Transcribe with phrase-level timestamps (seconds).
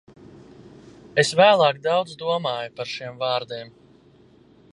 [1.23, 3.75] Es vēlāk daudz domāju par šiem vārdiem.